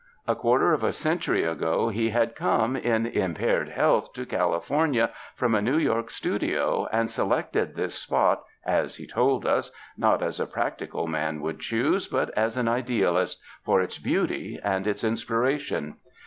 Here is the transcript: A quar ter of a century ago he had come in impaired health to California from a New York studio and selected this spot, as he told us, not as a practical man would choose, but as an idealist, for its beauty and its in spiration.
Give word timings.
A 0.27 0.35
quar 0.35 0.57
ter 0.57 0.73
of 0.73 0.83
a 0.83 0.93
century 0.93 1.43
ago 1.43 1.89
he 1.89 2.09
had 2.09 2.33
come 2.35 2.75
in 2.75 3.05
impaired 3.05 3.69
health 3.69 4.13
to 4.13 4.25
California 4.25 5.11
from 5.35 5.53
a 5.53 5.61
New 5.61 5.77
York 5.77 6.09
studio 6.09 6.87
and 6.91 7.07
selected 7.07 7.75
this 7.75 7.93
spot, 7.93 8.41
as 8.65 8.95
he 8.95 9.05
told 9.05 9.45
us, 9.45 9.71
not 9.95 10.23
as 10.23 10.39
a 10.39 10.47
practical 10.47 11.05
man 11.05 11.39
would 11.41 11.59
choose, 11.59 12.07
but 12.07 12.31
as 12.31 12.57
an 12.57 12.67
idealist, 12.67 13.39
for 13.63 13.79
its 13.79 13.99
beauty 13.99 14.59
and 14.63 14.87
its 14.87 15.03
in 15.03 15.13
spiration. 15.13 15.93